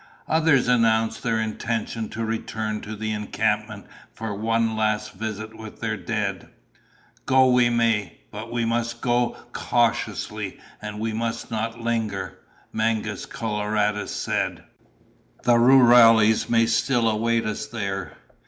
Others 0.27 0.67
announced 0.67 1.21
their 1.21 1.39
intention 1.39 2.09
to 2.09 2.25
return 2.25 2.81
to 2.81 2.95
the 2.95 3.11
encampment 3.11 3.85
for 4.15 4.33
one 4.33 4.75
last 4.75 5.11
visit 5.13 5.55
with 5.55 5.79
their 5.79 5.95
dead. 5.95 6.47
"Go 7.27 7.51
we 7.51 7.69
may, 7.69 8.17
but 8.31 8.51
we 8.51 8.65
must 8.65 9.01
go 9.01 9.37
cautiously 9.53 10.59
and 10.81 10.99
we 10.99 11.13
must 11.13 11.51
not 11.51 11.81
linger," 11.81 12.39
Mangus 12.73 13.27
Coloradus 13.27 14.09
said. 14.11 14.63
"The 15.43 15.59
rurales 15.59 16.49
may 16.49 16.65
still 16.65 17.07
await 17.07 17.45
us 17.45 17.67
there. 17.67 18.13